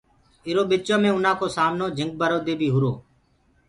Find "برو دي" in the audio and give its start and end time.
2.19-2.53